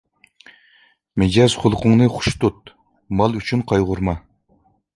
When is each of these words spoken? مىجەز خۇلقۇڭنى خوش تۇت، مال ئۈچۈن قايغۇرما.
مىجەز 1.23 1.57
خۇلقۇڭنى 1.65 2.09
خوش 2.15 2.31
تۇت، 2.45 2.73
مال 3.23 3.39
ئۈچۈن 3.43 3.65
قايغۇرما. 3.73 4.19